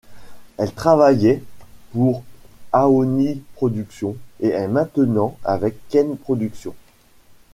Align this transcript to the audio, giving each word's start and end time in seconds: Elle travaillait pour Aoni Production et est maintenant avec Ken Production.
Elle 0.57 0.73
travaillait 0.73 1.43
pour 1.91 2.23
Aoni 2.71 3.43
Production 3.53 4.15
et 4.39 4.47
est 4.47 4.67
maintenant 4.67 5.37
avec 5.43 5.75
Ken 5.89 6.17
Production. 6.17 6.73